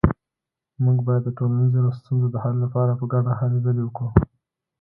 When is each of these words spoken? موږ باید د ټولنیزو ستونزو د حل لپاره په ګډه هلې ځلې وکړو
موږ 0.83 0.97
باید 1.07 1.23
د 1.25 1.29
ټولنیزو 1.37 1.81
ستونزو 1.99 2.27
د 2.31 2.35
حل 2.43 2.55
لپاره 2.65 2.91
په 2.99 3.05
ګډه 3.13 3.31
هلې 3.39 3.59
ځلې 3.65 3.81
وکړو 3.83 4.09